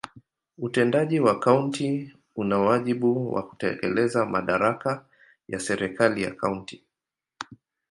[0.57, 5.05] Utendaji wa kaunti una wajibu wa kutekeleza madaraka
[5.47, 6.83] ya serikali ya kaunti.